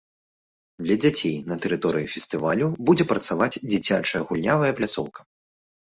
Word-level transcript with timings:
Для 0.85 0.95
дзяцей 1.03 1.35
на 1.51 1.57
тэрыторыі 1.65 2.09
фестывалю 2.13 2.69
будзе 2.91 3.05
працаваць 3.15 3.53
дзіцячая 3.71 4.21
гульнявая 4.31 4.71
пляцоўка. 4.81 5.21